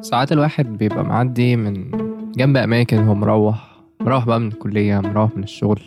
ساعات 0.00 0.32
الواحد 0.32 0.78
بيبقى 0.78 1.04
معدي 1.04 1.56
من 1.56 1.90
جنب 2.36 2.56
أماكن 2.56 2.96
هو 2.98 3.14
مروح 3.14 3.80
مروح 4.00 4.26
بقى 4.26 4.40
من 4.40 4.48
الكلية 4.48 5.00
مروح 5.00 5.36
من 5.36 5.42
الشغل 5.42 5.80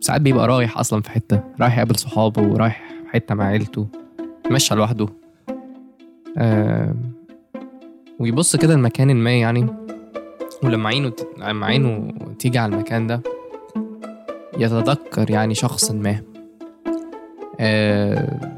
ساعات 0.00 0.20
بيبقى 0.20 0.46
رايح 0.48 0.78
أصلا 0.78 1.02
في 1.02 1.10
حتة 1.10 1.42
رايح 1.60 1.76
يقابل 1.78 1.96
صحابه 1.96 2.42
ورايح 2.42 2.94
حتة 3.12 3.34
مع 3.34 3.44
عيلته 3.44 3.86
ماشي 4.50 4.74
لوحده 4.74 5.06
آه 6.38 6.94
ويبص 8.18 8.56
كده 8.56 8.74
المكان 8.74 9.16
ما 9.16 9.40
يعني 9.40 9.66
ولما 10.62 10.88
عينه. 10.88 11.12
لما 11.38 11.66
عينه 11.66 12.08
تيجي 12.38 12.58
على 12.58 12.74
المكان 12.74 13.06
ده 13.06 13.22
يتذكر 14.58 15.30
يعني 15.30 15.54
شخص 15.54 15.90
ما 15.90 16.22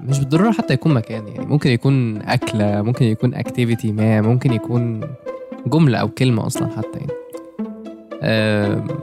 مش 0.02 0.18
بالضرورة 0.18 0.52
حتى 0.52 0.75
يكون 0.75 0.95
مكان 0.95 1.29
يعني 1.29 1.46
ممكن 1.46 1.70
يكون 1.70 2.23
أكلة 2.23 2.82
ممكن 2.82 3.05
يكون 3.05 3.34
أكتيفيتي 3.34 3.93
ما 3.93 4.20
ممكن 4.20 4.52
يكون 4.52 5.00
جملة 5.66 5.98
أو 5.98 6.09
كلمة 6.09 6.46
أصلا 6.46 6.69
حتى 6.77 6.98
يعني. 6.98 7.12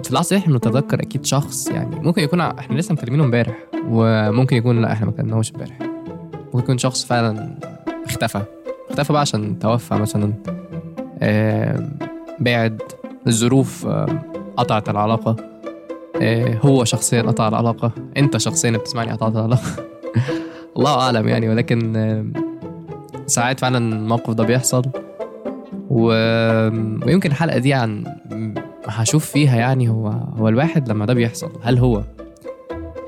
في 0.03 0.09
اللحظة 0.09 0.29
دي 0.29 0.38
إحنا 0.38 0.53
بنتذكر 0.53 1.02
أكيد 1.02 1.26
شخص 1.26 1.67
يعني 1.67 1.95
ممكن 1.95 2.21
يكون 2.23 2.41
إحنا 2.41 2.76
لسه 2.77 2.93
مكلمينه 2.93 3.23
امبارح 3.23 3.55
وممكن 3.90 4.55
يكون 4.55 4.81
لا 4.81 4.91
إحنا 4.91 5.05
ما 5.05 5.12
كلمناهوش 5.12 5.52
امبارح. 5.52 5.77
ممكن 6.45 6.59
يكون 6.59 6.77
شخص 6.77 7.05
فعلا 7.05 7.55
اختفى. 8.05 8.41
اختفى 8.90 9.13
بقى 9.13 9.21
عشان 9.21 9.59
توفى 9.59 9.95
مثلا. 9.95 10.34
بعد 12.40 12.81
الظروف 13.27 13.88
قطعت 14.57 14.90
العلاقة. 14.90 15.35
آه 16.21 16.57
هو 16.65 16.84
شخصيا 16.84 17.21
قطع 17.21 17.48
العلاقة. 17.48 17.91
أنت 18.18 18.38
شخصيا 18.38 18.71
بتسمعني 18.71 19.12
قطعت 19.12 19.35
العلاقة. 19.35 19.91
الله 20.77 20.99
أعلم 21.01 21.27
يعني 21.27 21.49
ولكن 21.49 21.95
آه، 21.95 22.25
ساعات 23.27 23.59
فعلا 23.59 23.77
الموقف 23.77 24.34
ده 24.34 24.43
بيحصل. 24.43 24.84
و... 25.89 26.03
ويمكن 27.05 27.29
الحلقة 27.29 27.57
دي 27.57 27.73
عن 27.73 28.03
هشوف 28.87 29.25
فيها 29.25 29.57
يعني 29.57 29.90
هو 29.90 30.07
هو 30.09 30.49
الواحد 30.49 30.90
لما 30.90 31.05
ده 31.05 31.13
بيحصل 31.13 31.51
هل 31.63 31.77
هو 31.77 32.03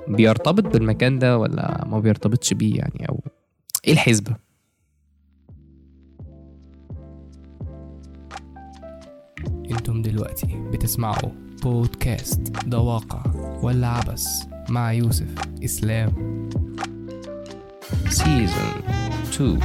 بيرتبط 0.07 0.63
بالمكان 0.73 1.19
ده 1.19 1.37
ولا 1.37 1.85
ما 1.87 1.99
بيرتبطش 1.99 2.53
بيه 2.53 2.75
يعني 2.77 3.09
أو 3.09 3.19
إيه 3.87 3.93
الحسبة؟ 3.93 4.35
أنتم 9.71 10.01
دلوقتي 10.01 10.47
بتسمعوا 10.71 11.31
بودكاست 11.63 12.41
ده 12.67 12.79
واقع 12.79 13.23
ولا 13.61 13.87
عبس 13.87 14.43
مع 14.69 14.93
يوسف 14.93 15.35
إسلام. 15.63 16.43
سيزون 18.09 18.73
2 19.33 19.59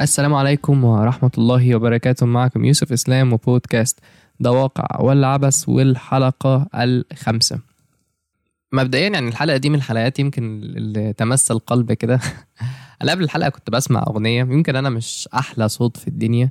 السلام 0.00 0.34
عليكم 0.34 0.84
ورحمة 0.84 1.30
الله 1.38 1.76
وبركاته. 1.76 2.26
معكم 2.26 2.64
يوسف 2.64 2.92
إسلام 2.92 3.32
وبودكاست 3.32 4.00
ده 4.40 4.52
واقع 4.52 5.00
ولا 5.00 5.26
عبس 5.26 5.68
والحلقة 5.68 6.66
الخامسة. 6.74 7.73
مبدئيا 8.74 9.08
يعني 9.08 9.28
الحلقة 9.28 9.56
دي 9.56 9.68
من 9.68 9.74
الحلقات 9.74 10.18
يمكن 10.18 10.62
اللي 10.62 11.12
تمس 11.12 11.50
القلب 11.50 11.92
كده. 11.92 12.20
أنا 13.02 13.12
قبل 13.12 13.24
الحلقة 13.24 13.48
كنت 13.48 13.70
بسمع 13.70 14.04
أغنية 14.08 14.40
يمكن 14.40 14.76
أنا 14.76 14.90
مش 14.90 15.28
أحلى 15.34 15.68
صوت 15.68 15.96
في 15.96 16.08
الدنيا 16.08 16.50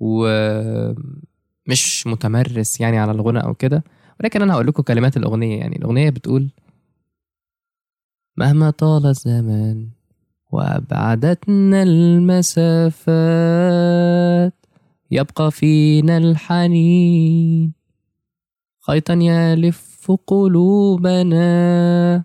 ومش 0.00 0.96
متمرس 2.06 2.80
يعني 2.80 2.98
على 2.98 3.12
الغنى 3.12 3.42
أو 3.44 3.54
كده. 3.54 3.84
ولكن 4.20 4.42
أنا 4.42 4.54
هقول 4.54 4.66
لكم 4.66 4.82
كلمات 4.82 5.16
الأغنية. 5.16 5.58
يعني 5.58 5.76
الأغنية 5.76 6.10
بتقول 6.10 6.50
مهما 8.36 8.70
طال 8.70 9.06
الزمان 9.06 9.88
وأبعدتنا 10.52 11.82
المسافات 11.82 13.08
يبقى 15.10 15.50
فينا 15.50 16.16
الحنين 16.16 17.77
خيطا 18.88 19.14
يلف 19.14 20.12
قلوبنا. 20.26 22.24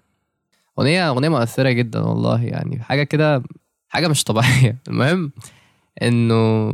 أغنية 0.80 1.10
أغنية 1.10 1.30
مؤثرة 1.30 1.70
جدا 1.70 2.00
والله 2.00 2.44
يعني 2.44 2.80
حاجة 2.84 3.04
كده 3.04 3.44
حاجة 3.90 4.08
مش 4.08 4.24
طبيعية. 4.24 4.78
المهم 4.90 5.32
إنه 6.02 6.70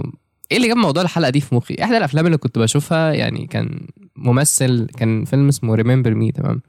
إيه 0.51 0.57
اللي 0.57 0.67
جاب 0.67 0.77
موضوع 0.77 1.03
الحلقة 1.03 1.29
دي 1.29 1.41
في 1.41 1.55
مخي؟ 1.55 1.75
إحدى 1.83 1.97
الأفلام 1.97 2.25
اللي 2.25 2.37
كنت 2.37 2.59
بشوفها 2.59 3.13
يعني 3.13 3.47
كان 3.47 3.87
ممثل 4.15 4.87
كان 4.97 5.25
فيلم 5.25 5.47
اسمه 5.47 5.75
Remember 5.75 6.13
Me 6.13 6.31
تمام؟ 6.31 6.61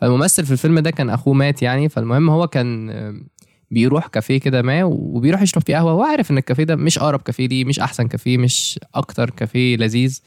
فالممثل 0.00 0.46
في 0.46 0.52
الفيلم 0.52 0.78
ده 0.78 0.90
كان 0.90 1.10
أخوه 1.10 1.34
مات 1.34 1.62
يعني 1.62 1.88
فالمهم 1.88 2.30
هو 2.30 2.46
كان 2.46 2.90
آم، 2.90 3.26
بيروح 3.70 4.06
كافيه 4.06 4.38
كده 4.40 4.62
ما 4.62 4.84
وبيروح 4.84 5.42
يشرب 5.42 5.62
فيه 5.66 5.76
قهوة 5.76 5.94
وعارف 5.94 6.30
إن 6.30 6.38
الكافيه 6.38 6.64
ده 6.64 6.76
مش 6.76 6.98
أقرب 6.98 7.20
كافيه 7.20 7.46
ليه 7.48 7.64
مش 7.64 7.80
أحسن 7.80 8.08
كافيه 8.08 8.38
مش 8.38 8.80
أكتر 8.94 9.30
كافيه 9.30 9.76
لذيذ. 9.76 10.20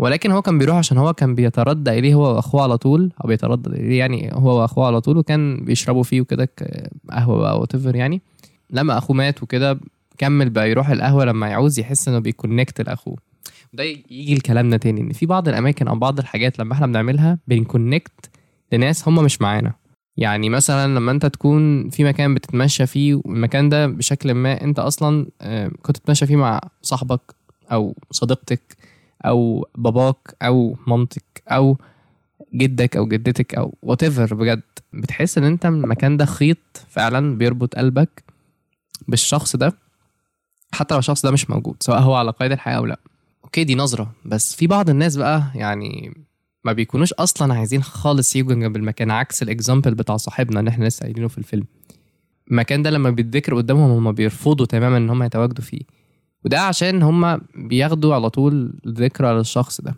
ولكن 0.00 0.30
هو 0.30 0.42
كان 0.42 0.58
بيروح 0.58 0.76
عشان 0.76 0.98
هو 0.98 1.12
كان 1.12 1.34
بيتردد 1.34 1.90
إليه 1.90 2.14
هو 2.14 2.34
وأخوه 2.36 2.62
على 2.62 2.78
طول 2.78 3.12
أو 3.24 3.28
بيتردد 3.28 3.66
إليه 3.74 3.98
يعني 3.98 4.30
هو 4.32 4.60
وأخوه 4.60 4.86
على 4.86 5.00
طول 5.00 5.18
وكان 5.18 5.64
بيشربوا 5.64 6.02
فيه 6.02 6.20
وكده 6.20 6.48
قهوة 7.10 7.38
بقى 7.38 7.60
وات 7.60 7.74
يعني. 7.74 8.22
لما 8.70 8.98
أخوه 8.98 9.16
مات 9.16 9.42
وكده 9.42 9.80
كمل 10.18 10.50
بقى 10.50 10.70
يروح 10.70 10.88
القهوة 10.88 11.24
لما 11.24 11.48
يعوز 11.48 11.78
يحس 11.78 12.08
إنه 12.08 12.18
بي 12.18 12.32
connect 12.32 12.80
لأخوه. 12.80 13.16
ده 13.72 13.84
يجي 13.84 14.34
لكلامنا 14.34 14.76
تاني 14.76 15.00
إن 15.00 15.12
في 15.12 15.26
بعض 15.26 15.48
الأماكن 15.48 15.88
أو 15.88 15.98
بعض 15.98 16.18
الحاجات 16.18 16.58
لما 16.58 16.72
إحنا 16.72 16.86
بنعملها 16.86 17.38
بن 17.48 17.66
connect 17.66 18.30
لناس 18.72 19.08
هم 19.08 19.24
مش 19.24 19.42
معانا. 19.42 19.72
يعني 20.16 20.48
مثلا 20.48 20.94
لما 20.94 21.12
أنت 21.12 21.26
تكون 21.26 21.88
في 21.90 22.04
مكان 22.04 22.34
بتتمشى 22.34 22.86
فيه 22.86 23.14
والمكان 23.14 23.68
ده 23.68 23.86
بشكل 23.86 24.34
ما 24.34 24.64
أنت 24.64 24.78
أصلا 24.78 25.26
آه، 25.40 25.70
كنت 25.82 25.98
بتتمشى 25.98 26.26
فيه 26.26 26.36
مع 26.36 26.60
صاحبك 26.82 27.20
أو 27.72 27.94
صديقتك. 28.10 28.76
أو 29.26 29.68
باباك 29.74 30.36
أو 30.42 30.76
مامتك 30.86 31.42
أو 31.48 31.78
جدك 32.54 32.96
أو 32.96 33.06
جدتك 33.08 33.54
أو 33.54 33.74
وات 33.82 34.04
بجد. 34.04 34.62
بتحس 34.92 35.38
إن 35.38 35.44
أنت 35.44 35.66
المكان 35.66 36.16
ده 36.16 36.24
خيط 36.24 36.58
فعلا 36.88 37.38
بيربط 37.38 37.74
قلبك 37.74 38.24
بالشخص 39.08 39.56
ده 39.56 39.72
حتى 40.72 40.94
لو 40.94 40.98
الشخص 40.98 41.22
ده 41.26 41.30
مش 41.30 41.50
موجود 41.50 41.76
سواء 41.80 42.00
هو 42.00 42.14
على 42.14 42.30
قيد 42.30 42.52
الحياة 42.52 42.76
أو 42.76 42.86
لأ. 42.86 43.00
okay 43.44 43.64
دي 43.64 43.74
نظرة 43.74 44.12
بس 44.24 44.54
في 44.56 44.66
بعض 44.66 44.90
الناس 44.90 45.16
بقى 45.16 45.44
يعني 45.54 46.14
ما 46.64 46.72
بيكونوش 46.72 47.12
أصلا 47.12 47.54
عايزين 47.54 47.82
خالص 47.82 48.36
يجوا 48.36 48.54
جنب 48.54 48.76
المكان 48.76 49.10
عكس 49.10 49.42
ال 49.42 49.49
example 49.49 49.94
بتاع 49.94 50.16
صاحبنا 50.16 50.60
اللي 50.60 50.68
إحنا 50.70 50.84
لسه 50.84 51.02
قايلينه 51.02 51.28
في 51.28 51.38
الفيلم. 51.38 51.64
المكان 52.50 52.82
ده 52.82 52.90
لما 52.90 53.10
بيتذكر 53.10 53.54
قدامهم 53.54 53.90
هم 53.90 54.12
بيرفضوا 54.12 54.66
تماما 54.66 54.96
إن 54.96 55.10
هم 55.10 55.22
يتواجدوا 55.22 55.64
فيه. 55.64 55.80
وده 56.44 56.60
عشان 56.60 57.02
هم 57.02 57.40
بياخدوا 57.54 58.14
على 58.14 58.30
طول 58.30 58.80
ذكرى 58.88 59.32
للشخص 59.38 59.80
ده. 59.80 59.94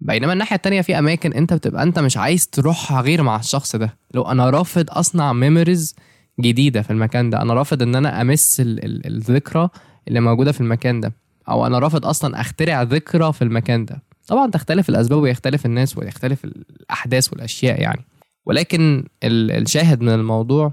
بينما 0.00 0.32
الناحية 0.32 0.56
التانية 0.56 0.80
في 0.80 0.98
أماكن 0.98 1.32
أنت 1.32 1.52
بتبقى 1.54 1.82
أنت 1.82 1.98
مش 1.98 2.16
عايز 2.16 2.48
تروحها 2.48 3.00
غير 3.00 3.22
مع 3.22 3.36
الشخص 3.36 3.76
ده. 3.76 3.96
لو 4.14 4.22
أنا 4.22 4.50
رافض 4.50 4.86
أصنع 4.90 5.32
ميموريز 5.32 5.96
جديدة 6.40 6.82
في 6.82 6.90
المكان 6.90 7.30
ده 7.30 7.42
أنا 7.42 7.54
رافض 7.54 7.82
إن 7.82 7.94
أنا 7.94 8.20
أمس 8.20 8.60
ال- 8.60 8.84
ال- 8.84 9.06
الذكرى 9.06 9.68
اللي 10.08 10.20
موجودة 10.20 10.52
في 10.52 10.60
المكان 10.60 11.00
ده. 11.00 11.12
أو 11.48 11.66
أنا 11.66 11.78
رافض 11.78 12.06
أصلا 12.06 12.40
أخترع 12.40 12.82
ذكرى 12.82 13.32
في 13.32 13.42
المكان 13.42 13.84
ده. 13.84 14.02
طبعا 14.28 14.50
تختلف 14.50 14.88
الأسباب 14.88 15.22
ويختلف 15.22 15.66
الناس 15.66 15.98
ويختلف 15.98 16.44
الأحداث 16.44 17.32
والأشياء 17.32 17.80
يعني. 17.80 18.04
ولكن 18.46 19.04
ال- 19.24 19.50
الشاهد 19.50 20.00
من 20.00 20.08
الموضوع 20.08 20.72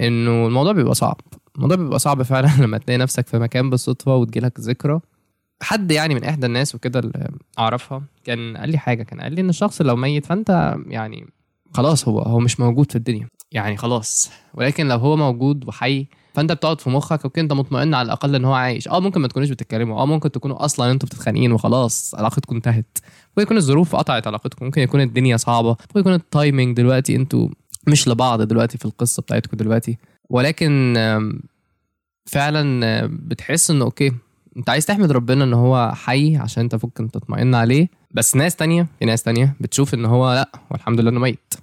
إنه 0.00 0.46
الموضوع 0.46 0.72
بيبقى 0.72 0.94
صعب. 0.94 1.20
الموضوع 1.56 1.76
بيبقى 1.76 1.98
صعب 1.98 2.22
فعلا 2.22 2.50
لما 2.62 2.78
تلاقي 2.78 2.98
نفسك 2.98 3.26
في 3.26 3.38
مكان 3.38 3.70
بالصدفة 3.70 4.16
وتجيلك 4.16 4.60
ذكرى. 4.60 5.00
حد 5.62 5.90
يعني 5.90 6.14
من 6.14 6.24
إحدى 6.24 6.46
الناس 6.46 6.74
وكده 6.74 7.00
اللي 7.00 7.28
أعرفها 7.58 8.02
كان 8.24 8.56
قال 8.56 8.70
لي 8.70 8.78
حاجة 8.78 9.02
كان 9.02 9.20
قال 9.20 9.32
لي 9.32 9.40
إن 9.40 9.48
الشخص 9.48 9.82
لو 9.82 9.96
ميت 9.96 10.26
فأنت 10.26 10.76
يعني 10.86 11.26
خلاص 11.74 12.08
هو 12.08 12.18
هو 12.20 12.38
مش 12.38 12.60
موجود 12.60 12.90
في 12.90 12.96
الدنيا. 12.96 13.28
يعني 13.52 13.76
خلاص. 13.76 14.30
ولكن 14.54 14.88
لو 14.88 14.96
هو 14.96 15.16
موجود 15.16 15.68
وحي 15.68 16.06
فأنت 16.34 16.52
بتقعد 16.52 16.80
في 16.80 16.90
مخك 16.90 17.24
okay 17.24 17.40
أنت 17.40 17.52
مطمئن 17.52 17.94
على 17.94 18.06
الأقل 18.06 18.34
إن 18.34 18.44
هو 18.44 18.52
عايش. 18.52 18.88
آه 18.88 19.00
ممكن 19.00 19.20
ما 19.20 19.28
تكونوش 19.28 19.50
بتتكلموا. 19.50 20.02
آه 20.02 20.06
ممكن 20.06 20.30
تكونوا 20.30 20.64
أصلا 20.64 20.90
أنتوا 20.90 21.08
متخانقين 21.08 21.52
وخلاص 21.52 22.14
علاقتكم 22.14 22.56
انتهت. 22.56 22.98
ممكن 23.28 23.42
يكون 23.42 23.56
الظروف 23.56 23.96
قطعت 23.96 24.26
علاقتكم. 24.26 24.64
ممكن 24.64 24.82
يكون 24.82 25.00
الدنيا 25.00 25.36
صعبة. 25.36 25.68
ممكن 25.68 26.00
يكون 26.00 26.14
ال 26.14 26.23
timing 26.23 26.76
دلوقتي 26.76 27.16
أنتوا 27.16 27.48
مش 27.86 28.08
لبعض 28.08 28.42
دلوقتي 28.42 28.78
في 28.78 28.84
القصة 28.84 29.22
بتاعتكم 29.22 29.56
دلوقتي. 29.56 29.98
ولكن 30.30 30.96
فعلا 32.26 32.86
آه، 32.86 33.08
بتحس 33.12 33.70
إنه 33.70 33.84
أوكي 33.84 34.12
أنت 34.56 34.70
عايز 34.70 34.86
تحمد 34.86 35.12
ربنا 35.12 35.44
إن 35.44 35.52
هو 35.54 35.92
حي 35.94 36.36
عشان 36.36 36.62
أنت 36.62 36.84
ممكن 36.84 37.10
تطمئن 37.10 37.54
عليه. 37.54 37.88
بس 38.10 38.36
ناس 38.36 38.56
تانية 38.56 38.86
في 38.98 39.04
ناس 39.04 39.22
تانية 39.22 39.56
بتشوف 39.60 39.94
إن 39.94 40.04
هو 40.04 40.34
لأ 40.34 40.50
والحمد 40.70 41.00
لله 41.00 41.10
إنه 41.10 41.20
ميت. 41.20 41.54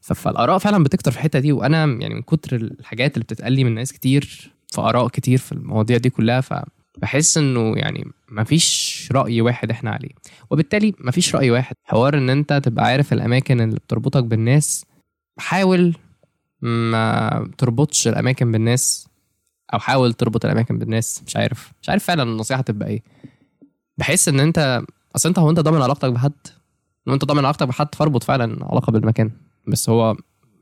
فالآراء 0.00 0.58
فعلا 0.58 0.84
بتكتر 0.84 1.10
في 1.10 1.16
الحتة 1.16 1.38
دي 1.38 1.52
وأنا 1.52 1.84
يعني 1.84 2.14
من 2.14 2.22
كتر 2.22 2.56
الحاجات 2.56 3.14
اللي 3.14 3.24
بتتقال 3.24 3.52
لي 3.52 3.64
من 3.64 3.74
ناس 3.74 3.92
كتير 3.92 4.50
في 4.72 4.80
آراء 4.80 5.08
كتير 5.08 5.38
في 5.38 5.52
المواضيع 5.52 5.96
دي 5.96 6.10
كلها 6.10 6.40
ف 6.40 6.54
بحس 6.98 7.38
إنه 7.38 7.72
يعني 7.76 8.06
مفيش 8.28 9.08
رأي 9.12 9.40
واحد 9.40 9.70
إحنا 9.70 9.90
عليه. 9.90 10.10
وبالتالي 10.50 10.94
مفيش 11.00 11.34
رأي 11.34 11.50
واحد. 11.50 11.76
حوار 11.84 12.18
إن 12.18 12.30
أنت 12.30 12.52
تبقى 12.52 12.84
عارف 12.84 13.12
الأماكن 13.12 13.60
اللي 13.60 13.76
بتربطك 13.76 14.24
بالناس 14.24 14.84
حاول 15.38 15.94
ما 16.62 17.50
تربطش 17.58 18.08
الأماكن 18.08 18.52
بالناس 18.52 19.08
أو 19.74 19.78
حاول 19.78 20.12
تربط 20.12 20.44
الأماكن 20.44 20.78
بالناس 20.78 21.22
مش 21.26 21.36
عارف 21.36 21.72
مش 21.82 21.88
عارف 21.88 22.04
فعلا 22.04 22.22
النصيحة 22.22 22.62
تبقى 22.62 22.88
إيه. 22.88 23.02
بحس 23.98 24.28
إن 24.28 24.40
أنت 24.40 24.82
أصل 25.16 25.28
أنت 25.28 25.38
هو 25.38 25.50
أنت 25.50 25.60
ضامن 25.60 25.82
علاقتك 25.82 26.12
بحد؟ 26.12 26.32
لو 27.06 27.14
أنت 27.14 27.24
ضامن 27.24 27.38
علاقتك 27.44 27.66
بحد 27.68 27.94
فاربط 27.94 28.22
فعلا 28.24 28.64
علاقة 28.64 28.90
بالمكان 28.90 29.30
بس 29.66 29.90
هو 29.90 30.16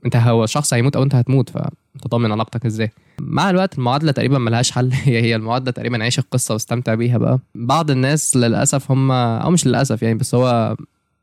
أنت 0.05 0.16
هو 0.16 0.46
شخص 0.46 0.75
هيموت 0.75 0.96
أو 0.96 1.02
أنت 1.02 1.14
هتموت 1.14 1.50
فأنت 1.50 2.06
ضامن 2.08 2.32
علاقتك 2.32 2.66
إزاي؟ 2.66 2.90
مع 3.20 3.50
الوقت 3.50 3.78
المعادلة 3.78 4.12
تقريبا 4.12 4.38
ملهاش 4.38 4.70
حل 4.70 4.93
هي 5.05 5.22
هي 5.22 5.37
المعادلة 5.37 5.70
تقريبا 5.70 6.02
عيش 6.02 6.19
القصة 6.19 6.52
واستمتع 6.52 6.94
بيها 6.94 7.19
بقى. 7.19 7.38
بعض 7.55 7.90
الناس 7.90 8.37
للأسف 8.37 8.90
هم 8.90 9.10
أو 9.12 9.50
مش 9.50 9.66
للأسف 9.66 10.02
يعني 10.02 10.14
بس 10.14 10.34
هو 10.34 10.76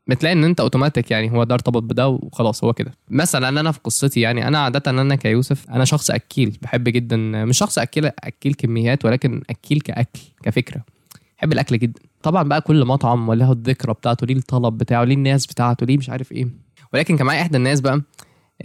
بتلاقي 0.06 0.32
إن 0.32 0.44
أنت 0.44 0.60
اوتوماتيك 0.60 1.10
يعني 1.10 1.30
هو 1.32 1.44
ده 1.44 1.54
ارتبط 1.54 1.82
بده 1.82 2.08
وخلاص 2.08 2.64
هو 2.64 2.72
كده. 2.72 2.92
مثلا 3.10 3.48
أنا 3.48 3.72
في 3.72 3.78
قصتي 3.84 4.20
يعني 4.20 4.48
أنا 4.48 4.58
عادة 4.58 4.90
أنا 4.90 5.14
كيوسف 5.14 5.70
أنا 5.70 5.84
شخص 5.84 6.10
أكيل 6.10 6.58
بحب 6.62 6.84
جدا 6.88 7.16
مش 7.16 7.58
شخص 7.58 7.78
أكيل 7.78 8.06
أكيل 8.06 8.54
كميات 8.54 9.04
ولكن 9.04 9.42
أكيل 9.50 9.80
كأكل 9.80 10.20
كفكرة. 10.42 10.82
بحب 11.38 11.52
الأكل 11.52 11.78
جدا. 11.78 12.00
طبعا 12.22 12.42
بقى 12.42 12.60
كل 12.60 12.84
مطعم 12.84 13.28
وله 13.28 13.52
الذكرى 13.52 13.92
بتاعته 13.94 14.26
ليه 14.26 14.36
الطلب 14.36 14.78
بتاعه 14.78 15.04
ليه 15.04 15.14
الناس 15.14 15.46
بتاعته 15.46 15.86
ليه 15.86 15.96
مش 15.98 16.10
عارف 16.10 16.32
إيه. 16.32 16.48
ولكن 16.92 17.24
معايا 17.24 17.42
إحدى 17.42 17.56
الناس 17.56 17.80
بقى 17.80 18.02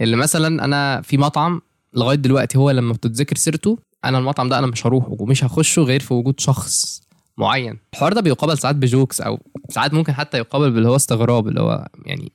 اللي 0.00 0.16
مثلا 0.16 0.64
أنا 0.64 1.00
في 1.00 1.18
مطعم 1.18 1.60
لغاية 1.94 2.16
دلوقتي 2.16 2.58
هو 2.58 2.70
لما 2.70 2.92
بتتذكر 2.92 3.36
سيرته 3.36 3.78
أنا 4.04 4.18
المطعم 4.18 4.48
ده 4.48 4.58
أنا 4.58 4.66
مش 4.66 4.86
هروحه 4.86 5.16
ومش 5.18 5.44
هخشه 5.44 5.82
غير 5.82 6.00
في 6.00 6.14
وجود 6.14 6.40
شخص 6.40 7.02
معين. 7.38 7.78
الحوار 7.92 8.12
ده 8.12 8.20
بيقابل 8.20 8.58
ساعات 8.58 8.76
بجوكس 8.76 9.20
أو 9.20 9.38
ساعات 9.68 9.94
ممكن 9.94 10.12
حتى 10.12 10.38
يقابل 10.38 10.70
باللي 10.70 10.88
هو 10.88 10.96
استغراب 10.96 11.48
اللي 11.48 11.60
هو 11.60 11.88
يعني 12.06 12.32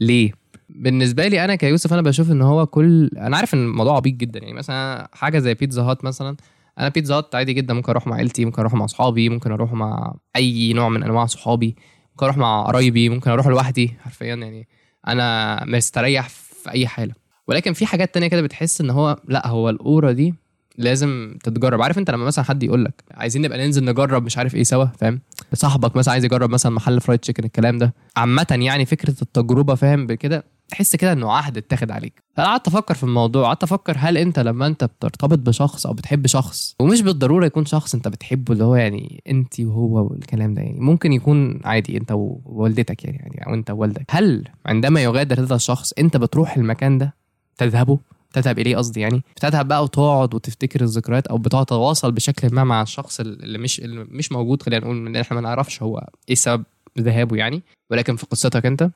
ليه؟ 0.00 0.32
بالنسبة 0.68 1.28
لي 1.28 1.44
أنا 1.44 1.54
كيوسف 1.54 1.92
أنا 1.92 2.02
بشوف 2.02 2.30
إن 2.30 2.42
هو 2.42 2.66
كل 2.66 3.10
أنا 3.18 3.36
عارف 3.36 3.54
إن 3.54 3.64
الموضوع 3.64 3.96
عبيط 3.96 4.14
جدا 4.14 4.40
يعني 4.40 4.52
مثلا 4.52 5.08
حاجة 5.12 5.38
زي 5.38 5.54
بيتزا 5.54 5.82
هات 5.82 6.04
مثلا 6.04 6.36
أنا 6.78 6.88
بيتزا 6.88 7.14
هات 7.14 7.34
عادي 7.34 7.52
جدا 7.52 7.74
ممكن 7.74 7.90
أروح 7.90 8.06
مع 8.06 8.16
عيلتي 8.16 8.44
ممكن 8.44 8.60
أروح 8.60 8.74
مع 8.74 8.84
أصحابي 8.84 9.28
ممكن 9.28 9.52
أروح 9.52 9.72
مع 9.72 10.14
أي 10.36 10.72
نوع 10.72 10.88
من 10.88 11.02
أنواع 11.02 11.26
صحابي 11.26 11.76
ممكن 12.10 12.24
أروح 12.26 12.36
مع 12.36 12.62
قرايبي 12.62 13.08
ممكن 13.08 13.30
أروح 13.30 13.46
لوحدي 13.46 13.94
حرفيا 14.00 14.34
يعني 14.34 14.68
أنا 15.08 15.64
مستريح 15.64 16.28
في 16.28 16.70
أي 16.70 16.86
حالة. 16.86 17.14
ولكن 17.48 17.72
في 17.72 17.86
حاجات 17.86 18.14
تانية 18.14 18.28
كده 18.28 18.42
بتحس 18.42 18.80
إن 18.80 18.90
هو 18.90 19.16
لأ 19.28 19.46
هو 19.46 19.70
الاورا 19.70 20.12
دي 20.12 20.34
لازم 20.78 21.36
تتجرب. 21.44 21.82
عارف 21.82 21.98
انت 21.98 22.10
لما 22.10 22.24
مثلا 22.24 22.44
حد 22.44 22.62
يقول 22.62 22.84
لك 22.84 23.04
عايزين 23.14 23.42
نبقى 23.42 23.58
ننزل 23.58 23.84
نجرب 23.84 24.24
مش 24.24 24.38
عارف 24.38 24.54
إيه 24.54 24.62
سوا 24.62 24.84
فاهم؟ 24.84 25.20
صاحبك 25.54 25.96
مثلا 25.96 26.12
عايز 26.12 26.24
يجرب 26.24 26.50
مثلا 26.50 26.72
محل 26.72 27.00
فرايد 27.00 27.20
تشيكن 27.20 27.44
الكلام 27.44 27.78
ده. 27.78 27.94
عامة 28.16 28.46
يعني 28.50 28.86
فكرة 28.86 29.14
التجربة 29.22 29.74
فاهم؟ 29.74 30.06
بكده 30.06 30.44
تحس 30.68 30.96
كده 30.96 31.12
إنه 31.12 31.32
عهد 31.32 31.56
اتاخد 31.56 31.90
عليك. 31.90 32.22
فانا 32.36 32.48
قعدت 32.48 32.66
أفكر 32.68 32.94
في 32.94 33.02
الموضوع 33.04 33.44
قعدت 33.44 33.62
أفكر 33.62 33.96
هل 33.98 34.16
أنت 34.18 34.38
لما 34.38 34.66
أنت 34.66 34.84
بترتبط 34.84 35.38
بشخص 35.38 35.86
أو 35.86 35.92
بتحب 35.92 36.26
شخص 36.26 36.76
ومش 36.80 37.02
بالضرورة 37.02 37.46
يكون 37.46 37.64
شخص 37.64 37.94
أنت 37.94 38.08
بتحبه 38.08 38.52
اللي 38.52 38.64
هو 38.64 38.74
يعني 38.74 39.22
أنت 39.28 39.60
وهو 39.60 40.06
والكلام 40.10 40.54
ده 40.54 40.62
يعني 40.62 40.80
ممكن 40.80 41.12
يكون 41.12 41.60
عادي 41.64 41.96
أنت 41.96 42.12
ووالدتك 42.12 43.04
يعني, 43.04 43.18
يعني 43.18 43.46
أو 43.46 43.54
أنت 43.54 43.70
ووالدك. 43.70 44.04
هل 44.10 44.44
عندما 44.66 45.02
يغادر 45.02 45.40
هذا 45.40 45.54
الشخص 45.54 45.92
أنت 45.92 46.16
بتروح 46.16 46.56
المكان 46.56 46.98
ده 46.98 47.14
تذهبه؟ 47.58 47.98
تذهب 48.32 48.58
إليه 48.58 48.76
قصدي 48.76 49.00
يعني. 49.00 49.22
بتذهب 49.36 49.68
بقى 49.68 49.84
وتقعد 49.84 50.34
وتفتكر 50.34 50.80
الذكريات 50.80 51.26
أو 51.26 51.38
بتتواصل 51.38 52.12
بشكل 52.12 52.54
ما 52.54 52.64
مع 52.64 52.82
الشخص 52.82 53.20
اللي 53.20 53.58
مش 53.58 53.80
اللي 53.80 54.06
مش 54.10 54.32
موجود 54.32 54.62
خلينا 54.62 54.84
نقول 54.84 55.06
إن 55.06 55.16
إحنا 55.16 55.34
ما 55.34 55.40
نعرفش 55.40 55.82
هو 55.82 56.08
إيه 56.28 56.34
سبب 56.34 56.64
ذهابه 57.00 57.36
يعني. 57.36 57.62
ولكن 57.90 58.16
في 58.16 58.26
قصتك 58.26 58.66
أنت؟ 58.66 58.90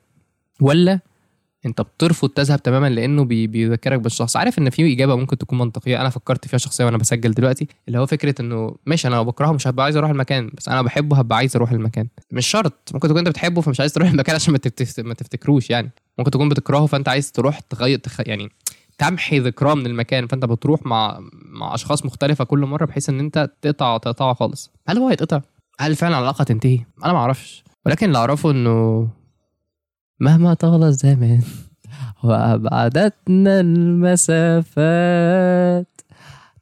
ولا 0.61 0.99
أنت 1.65 1.81
بترفض 1.81 2.29
تذهب 2.29 2.63
تماما 2.63 2.89
لأنه 2.89 3.23
بي 3.25 3.47
بيذكرك 3.47 3.99
بالشخص؟ 3.99 4.37
عارف 4.37 4.59
إن 4.59 4.69
في 4.69 4.93
إجابة 4.93 5.15
ممكن 5.15 5.37
تكون 5.37 5.57
منطقية. 5.59 6.01
أنا 6.01 6.09
فكرت 6.09 6.47
فيها 6.47 6.57
شخصيا 6.57 6.85
وأنا 6.85 6.97
بسجل 6.97 7.31
دلوقتي 7.31 7.67
اللي 7.87 7.99
هو 7.99 8.05
فكرة 8.05 8.35
إنه 8.41 8.75
ماشي 8.85 9.07
أنا 9.07 9.21
بكرهه 9.21 9.51
مش 9.51 9.67
هبقى 9.67 9.83
عايز 9.83 9.95
أروح 9.95 10.09
المكان 10.09 10.51
بس 10.57 10.69
أنا 10.69 10.81
بحبه 10.81 11.17
هبقى 11.17 11.37
عايز 11.37 11.55
أروح 11.55 11.71
المكان. 11.71 12.07
مش 12.31 12.47
شرط. 12.47 12.73
ممكن 12.93 13.07
تكون 13.07 13.19
أنت 13.19 13.27
بتحبه 13.29 13.61
فمش 13.61 13.79
عايز 13.79 13.93
تروح 13.93 14.09
المكان 14.09 14.35
عشان. 14.35 14.57
ما 14.97 15.13
تفتكروش 15.13 15.69
يعني. 15.69 15.91
ممكن 16.17 16.31
تكون 16.31 16.49
بتكرهه 16.49 16.85
فأنت 16.85 17.09
عايز 17.09 17.31
تروح 17.31 17.59
تغير 17.59 17.99
تخ... 17.99 18.19
يعني 18.19 18.49
تمحي 18.97 19.39
ذكراه 19.39 19.73
من 19.75 19.85
المكان 19.85 20.27
فأنت 20.27 20.45
بتروح 20.45 20.85
مع 20.85 21.19
مع 21.45 21.75
أشخاص 21.75 22.05
مختلفة 22.05 22.43
كل 22.43 22.59
مرة 22.59 22.85
بحيث 22.85 23.09
إن 23.09 23.19
أنت 23.19 23.49
تقطع 23.61 23.97
تقطعه 23.97 24.33
خالص. 24.33 24.71
هل 24.87 24.97
هو 24.97 25.09
هيتقطع؟ 25.09 25.41
هل 25.79 25.95
فعلا 25.95 26.17
العلاقة 26.17 26.43
تنتهي؟ 26.43 26.79
أنا 27.05 27.13
ما 27.13 27.19
أعرفش. 27.19 27.63
ولكن 27.85 28.07
اللي 28.07 28.17
أعرفه 28.17 28.51
إنه 28.51 29.07
مهما 30.19 30.53
طال 30.53 30.83
الزمان 30.83 31.41
وأبعدتنا 32.23 33.59
المسافات 34.39 34.81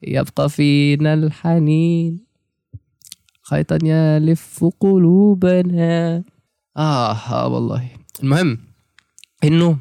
يبقى 0.02 0.50
فينا 0.50 1.14
الحنين. 1.14 2.26
خيطا 3.42 3.80
يلف 3.84 4.66
قلوبنا. 4.80 6.24
آه, 6.78 7.12
آه 7.14 7.48
والله. 7.48 7.90
المهم 8.24 8.58
إنه 9.44 9.78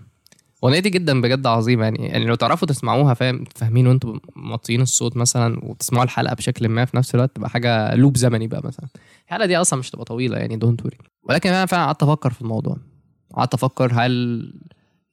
الاغنيه 0.64 0.80
دي 0.80 0.90
جدا 0.90 1.20
بجد 1.20 1.46
عظيمة 1.46 1.84
يعني 1.84 2.06
يعني 2.06 2.24
لو 2.24 2.34
تعرفوا 2.34 2.68
تسمعوها 2.68 3.14
فاهم؟ 3.14 3.44
فاهمين 3.54 3.86
وأنتم 3.86 4.18
موطيين 4.36 4.80
الصوت 4.80 5.16
مثلا 5.16 5.58
وتسمعوا 5.64 6.04
الحلقة 6.04 6.34
بشكل 6.34 6.68
ما 6.68 6.84
في 6.84 6.96
نفس 6.96 7.14
الوقت 7.14 7.36
تبقى 7.36 7.50
حاجة 7.50 7.94
لوب 7.94 8.16
زمني 8.16 8.46
بقى 8.46 8.60
مثلا. 8.64 8.86
الحلقة 9.26 9.46
دي 9.46 9.56
أصلا 9.56 9.78
مش 9.78 9.90
تبقى 9.90 10.04
طويلة 10.04 10.36
يعني 10.36 10.56
دونت 10.56 10.84
وري 10.84 10.96
ولكن 11.22 11.50
أنا 11.50 11.66
فعلا 11.66 11.84
قعدت 11.84 12.02
أفكر 12.02 12.30
في 12.30 12.42
الموضوع. 12.42 12.76
قعدت 13.34 13.54
أفكر 13.54 13.92
هل 13.94 14.12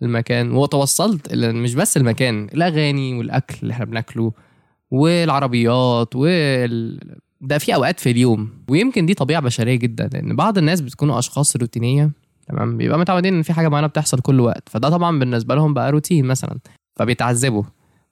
المكان 0.01 0.51
وتوصلت 0.51 1.33
مش 1.35 1.75
بس 1.75 1.97
المكان 1.97 2.47
الأغاني 2.53 3.13
والأكل 3.13 3.55
اللي 3.63 3.73
إحنا 3.73 3.85
بناكله 3.85 4.33
والعربيات 4.91 6.15
وال 6.15 6.99
ده 7.41 7.57
في 7.57 7.75
أوقات 7.75 7.99
في 7.99 8.11
اليوم. 8.11 8.49
ويمكن 8.69 9.05
دي 9.05 9.13
طبيعة 9.13 9.41
بشرية 9.41 9.75
جدا 9.75 10.09
لأن 10.13 10.35
بعض 10.35 10.57
الناس 10.57 10.81
بتكونوا 10.81 11.19
أشخاص 11.19 11.55
روتينية 11.55 12.11
تمام؟ 12.51 12.77
بيبقى 12.77 12.99
متعودين 12.99 13.33
إن 13.33 13.41
في 13.41 13.53
حاجة 13.53 13.69
معينة 13.69 13.87
بتحصل 13.87 14.19
كل 14.19 14.39
وقت. 14.39 14.69
فده 14.69 14.89
طبعا 14.89 15.19
بالنسبة 15.19 15.55
لهم 15.55 15.73
بقى 15.73 15.91
روتين 15.91 16.25
مثلا 16.25 16.59
فبيتعذبوا. 16.99 17.63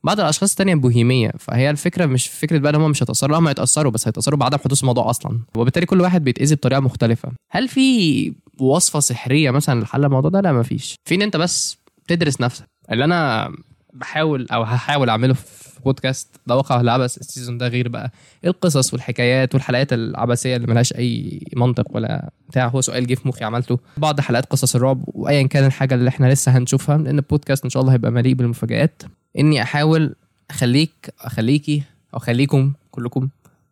بعض 0.03 0.19
الأشخاص 0.19 0.51
التانية 0.51 0.75
بوهيمية 0.75 1.31
فهي 1.39 1.69
الفكرة 1.69 2.06
مش 2.06 2.27
فكرة 2.27 2.57
بقى 2.57 2.75
إن 2.75 2.81
هم 2.81 2.89
مش 2.89 3.03
هيتأثروا 3.03 3.38
هم 3.38 3.47
هيتأثروا 3.47 3.91
بس 3.91 4.07
هيتأثروا 4.07 4.39
بعدم 4.39 4.57
حدوث 4.57 4.81
الموضوع 4.81 5.09
أصلا. 5.09 5.39
وبالتالي 5.56 5.86
كل 5.86 6.01
واحد 6.01 6.24
بيتأذي 6.24 6.56
بطريقة 6.56 6.80
مختلفة. 6.80 7.31
هل 7.51 7.68
في 7.68 8.33
وصفة 8.59 9.00
سحرية 9.00 9.51
مثلا 9.51 9.81
لحل 9.81 10.06
الموضوع 10.06 10.30
ده؟ 10.30 10.42
لا 10.42 10.53
مفيش. 10.53 10.95
في 11.09 11.15
إن 11.15 11.21
أنت 11.21 11.37
بس 11.37 11.78
تدرس 12.07 12.42
نفسك. 12.42 12.66
اللي 12.92 13.04
أنا 13.04 13.52
بحاول 13.99 14.47
أو 14.51 14.63
هحاول 14.63 15.09
أعمله 15.09 15.33
في 15.33 15.79
بودكاست 15.85 16.27
ده 16.47 16.56
واقع 16.56 16.81
العبث 16.81 17.18
السيزون 17.18 17.57
ده 17.57 17.68
غير 17.68 17.87
بقى 17.87 18.11
القصص 18.45 18.94
والحكايات 18.94 19.53
والحلقات 19.56 19.94
العبثية 19.94 20.56
اللي 20.56 20.68
ملهاش 20.68 20.94
أي 20.94 21.41
منطق 21.56 21.85
ولا 21.89 22.29
بتاع. 22.49 22.68
هو 22.68 22.81
سؤال 22.81 23.07
جه 23.07 23.15
في 23.15 23.27
مخي 23.27 23.45
عملته. 23.45 23.79
بعض 23.97 24.19
حلقات 24.19 24.45
قصص 24.45 24.75
الرعب 24.75 25.03
وايا 25.07 25.47
كان 25.47 25.65
الحاجة 25.65 25.95
اللي 25.95 26.09
إحنا 26.09 26.33
لسه 26.33 26.57
هنشوفها 26.57 26.97
لأن 26.97 27.18
البودكاست 27.18 27.63
إن 27.63 27.69
شاء 27.69 27.81
الله 27.81 27.94
هيبقى 27.94 28.11
مليء 28.11 28.33
بالمفاجآت. 28.33 29.03
إني 29.39 29.61
أحاول 29.61 30.15
أخليك 30.49 31.13
أخليكي 31.21 31.83
أو 32.13 32.18
أخليكم 32.18 32.73
كلكم 32.91 33.29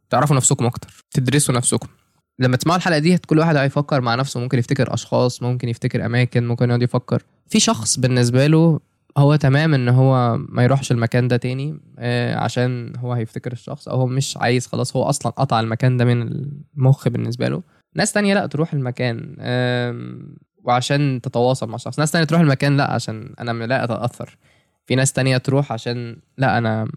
تعرفوا 0.10 0.36
نفسكم 0.36 0.66
أكتر 0.66 1.04
تدرسوا 1.12 1.56
نفسكم. 1.56 1.88
لما 2.40 2.58
تسمعوا 2.58 2.78
الحلقة 2.78 3.00
دي 3.00 3.18
كل 3.18 3.40
واحد 3.40 3.56
هيفكر 3.56 4.02
مع 4.02 4.16
نفسه. 4.16 4.40
ممكن 4.40 4.60
يفتكر 4.60 4.94
أشخاص 4.94 5.44
ممكن 5.44 5.70
يفتكر 5.70 6.06
أماكن 6.06 6.48
ممكن 6.48 6.66
يقعد 6.70 6.82
يفكر. 6.82 7.24
في 7.50 7.60
شخص 7.60 8.00
بالنسبة 8.00 8.48
له 8.48 8.80
هو 9.18 9.36
تمام 9.36 9.74
إن 9.74 9.90
هو 9.90 10.38
ما 10.38 10.64
يروحش 10.64 10.92
المكان 10.92 11.28
ده 11.28 11.38
تاني 11.38 11.80
آه 12.00 12.36
عشان 12.36 12.94
هو 12.98 13.14
هيفتكر 13.14 13.52
الشخص 13.52 13.88
أو 13.88 14.00
هو 14.00 14.08
مش 14.08 14.38
عايز 14.38 14.68
خلاص 14.68 14.96
هو 14.96 15.04
أصلا 15.04 15.32
قطع 15.32 15.60
المكان 15.60 15.98
ده 15.98 16.06
من 16.06 16.22
المخ 16.78 17.08
بالنسبة 17.08 17.48
له. 17.48 17.64
ناس 17.96 18.12
تانية 18.12 18.34
لأ 18.34 18.46
تروح 18.46 18.74
المكان 18.74 19.36
وعشان 20.64 21.20
تتواصل 21.24 21.70
مع 21.70 21.78
شخص. 21.78 22.00
ناس 22.00 22.12
تانية 22.12 22.26
تروح 22.26 22.42
المكان 22.42 22.78
لأ 22.78 22.92
عشان 22.92 23.34
أنا 23.40 23.64
لا 23.66 23.84
أتأثر. 23.84 24.38
في 24.86 24.96
ناس 24.96 25.14
تانية 25.14 25.38
تروح 25.38 25.72
عشان 25.72 26.18
لأ 26.38 26.58
أنا 26.58 26.88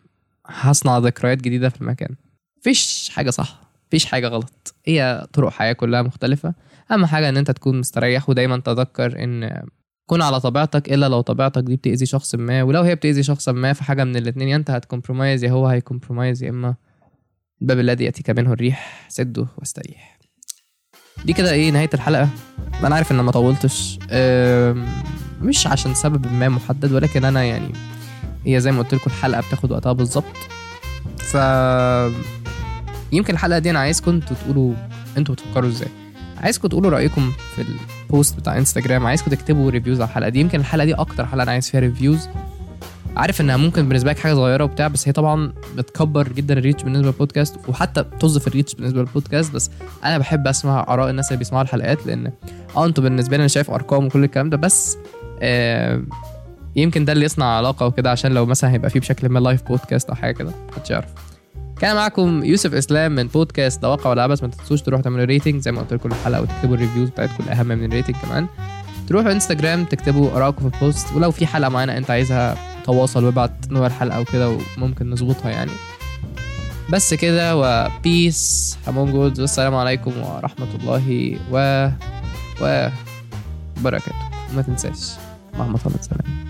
هصنع 0.46 0.98
ذكريات 0.98 1.38
جديدة 1.38 1.68
في 1.68 1.80
المكان. 1.80 2.16
مفيش 2.58 3.10
حاجة 3.14 3.30
صح 3.30 3.60
مفيش 3.88 4.04
حاجة 4.04 4.28
غلط. 4.28 4.74
هي 4.86 5.26
طرق 5.32 5.50
حياة 5.50 5.72
كلها 5.72 6.02
مختلفة. 6.02 6.54
أهم 6.92 7.06
حاجة 7.06 7.28
إن 7.28 7.36
أنت 7.36 7.50
تكون 7.50 7.78
مستريح 7.80 8.28
ودايما 8.28 8.56
تذكر 8.56 9.24
إن 9.24 9.62
كن 10.10 10.22
على 10.22 10.40
طبيعتك 10.40 10.92
إلا 10.92 11.08
لو 11.08 11.20
طبيعتك 11.20 11.62
دي 11.62 11.76
بتأذي 11.76 12.06
شخص 12.06 12.34
ما. 12.34 12.62
ولو 12.62 12.82
هي 12.82 12.94
بتأذي 12.94 13.22
شخص 13.22 13.48
ما 13.48 13.72
في 13.72 13.84
حاجة 13.84 14.04
من 14.04 14.16
الاثنين 14.16 14.48
يا 14.48 14.56
أنت 14.56 14.70
هت 14.70 14.82
compromise 14.82 15.44
يا 15.44 15.50
هو 15.50 15.66
هي 15.66 15.79
compromise 15.79 16.42
يا 16.42 16.50
إما 16.50 16.74
الباب 17.62 17.78
الذي 17.78 18.04
يأتيك 18.04 18.30
منه 18.30 18.52
الريح 18.52 19.06
سده 19.08 19.46
واستريح. 19.58 20.18
دي 21.24 21.32
كده 21.32 21.52
إيه 21.52 21.70
نهاية 21.70 21.90
الحلقة. 21.94 22.28
أنا 22.84 22.94
عارف 22.94 23.12
إن 23.12 23.20
ما 23.20 23.32
طولتش. 23.32 23.98
مش 25.40 25.66
عشان 25.66 25.94
سبب 25.94 26.32
ما 26.32 26.48
محدد 26.48 26.92
ولكن 26.92 27.24
أنا 27.24 27.44
يعني 27.44 27.72
هي 28.46 28.60
زي 28.60 28.72
ما 28.72 28.78
قلت 28.78 28.94
لكم 28.94 29.10
الحلقة 29.10 29.40
بتاخد 29.40 29.72
وقتها 29.72 29.92
بالظبط. 29.92 30.36
ف 31.18 31.34
يمكن 33.12 33.34
الحلقة 33.34 33.58
دي 33.58 33.70
أنا 33.70 33.78
عايزكم 33.78 34.10
أنتوا 34.10 34.36
تقولوا 34.36 34.74
أنتوا 35.16 35.34
بتفكروا 35.34 35.68
إزاي. 35.68 35.88
عايزكم 36.40 36.68
تقولوا 36.68 36.90
رأيكم 36.90 37.32
في 37.56 37.64
ال 38.04 38.11
post 38.11 38.36
بتاع 38.36 38.58
انستجرام 38.58 39.06
عايزكم 39.06 39.30
تكتبوا 39.30 39.70
reviews 39.70 40.00
على 40.00 40.08
الحلقة 40.08 40.28
دي. 40.28 40.40
يمكن 40.40 40.60
الحلقة 40.60 40.84
دي 40.84 40.94
أكتر 40.94 41.26
حلقة 41.26 41.42
أنا 41.42 41.52
عايز 41.52 41.70
فيها 41.70 41.80
reviews 41.80 42.28
عارف 43.16 43.40
إنها 43.40 43.56
ممكن 43.56 43.88
بالنسبة 43.88 44.10
لك 44.10 44.18
حاجة 44.18 44.34
صغيرة 44.34 44.64
وبتاع 44.64 44.88
بس 44.88 45.08
هي 45.08 45.12
طبعا 45.12 45.52
بتكبر 45.76 46.28
جدا 46.32 46.58
ال 46.58 46.62
reach 46.62 46.82
بالنسبة 46.82 47.06
للبودكاست 47.06 47.56
وحتى 47.68 48.02
بتوظف 48.02 48.46
ال 48.46 48.51
reach 48.51 48.74
بالنسبة 48.74 48.98
للبودكاست 49.00 49.52
بس 49.54 49.70
أنا 50.04 50.18
بحب 50.18 50.46
أسمع 50.46 50.86
آراء 50.88 51.10
الناس 51.10 51.28
اللي 51.28 51.38
بيسمعوا 51.38 51.62
الحلقات 51.64 52.06
لأن 52.06 52.32
آه 52.76 52.86
أنتوا 52.86 53.04
بالنسبة 53.04 53.36
لي 53.36 53.40
أنا 53.40 53.48
شايف 53.48 53.70
أرقام 53.70 54.06
وكل 54.06 54.24
الكلام 54.24 54.50
ده. 54.50 54.56
بس 54.56 54.96
آه 55.42 56.02
يمكن 56.76 57.04
ده 57.04 57.12
اللي 57.12 57.24
يصنع 57.24 57.44
علاقة 57.46 57.86
وكده 57.86 58.10
عشان 58.10 58.32
لو 58.32 58.46
مثلا 58.46 58.70
هيبقى 58.70 58.90
فيه 58.90 59.00
بشكل 59.00 59.28
ما 59.28 59.38
live 59.38 59.62
podcast 59.62 60.08
أو 60.08 60.14
حاجة 60.14 60.32
كده 60.34 60.52
محدش 60.72 60.90
يعرف. 60.90 61.08
كان 61.80 61.96
معاكم 61.96 62.44
يوسف 62.44 62.74
إسلام 62.74 63.12
من 63.14 63.26
بودكاست 63.26 63.82
ده 63.82 63.90
واقع 63.90 64.10
ولا 64.10 64.22
عبث. 64.22 64.42
ما 64.42 64.48
تنسوش 64.48 64.82
تروحوا 64.82 65.02
تعملوا 65.04 65.24
rating 65.24 65.60
زي 65.62 65.72
ما 65.72 65.80
قلت 65.80 65.92
لكم 65.92 66.08
الحلقة 66.08 66.42
وتكتبوا 66.42 66.74
ال 66.74 66.78
reviews 66.78 67.08
بتاعتكم 67.08 67.44
الأهم 67.44 67.66
من 67.66 67.84
ال 67.84 67.89
rating 67.89 68.16
كمان. 68.16 68.46
تروحوا 69.08 69.32
انستجرام 69.32 69.84
تكتبوا 69.84 70.36
آرائكم 70.36 70.70
في 70.70 70.76
ال 70.76 70.83
post 70.83 71.12
ولو 71.14 71.30
في 71.30 71.46
حلقة 71.46 71.68
معينة 71.68 71.96
أنت 71.96 72.10
عايزها 72.10 72.56
تواصل 72.84 73.24
وابعت 73.24 73.52
نوع 73.70 73.86
الحلقة 73.86 74.20
وكده 74.20 74.58
وممكن 74.78 75.10
نظبطها 75.10 75.50
يعني. 75.50 75.70
بس 76.92 77.14
كده 77.14 77.56
و 77.56 77.76
peace 77.76 78.76
همون 78.88 79.12
جود 79.12 79.40
والسلام 79.40 79.74
عليكم 79.74 80.12
ورحمة 80.18 80.68
الله 80.74 81.38
و 81.50 81.88
و 82.62 82.88
بركاته 83.82 84.14
وما 84.52 84.62
تنساش. 84.62 85.10
اللهم 85.54 85.76
صل 85.76 85.90
وسلم 86.00 86.49